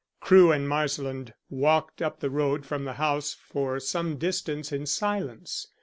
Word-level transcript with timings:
Crewe 0.19 0.51
and 0.51 0.67
Marsland 0.67 1.35
walked 1.47 2.01
up 2.01 2.21
the 2.21 2.31
road 2.31 2.65
from 2.65 2.85
the 2.85 2.93
house 2.93 3.35
for 3.35 3.79
some 3.79 4.17
distance 4.17 4.71
in 4.71 4.87
silence. 4.87 5.67